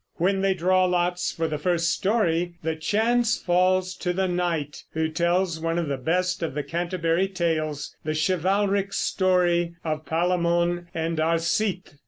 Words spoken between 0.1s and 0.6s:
When they